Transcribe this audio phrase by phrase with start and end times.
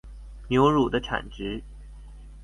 [0.47, 1.61] 牛乳的產值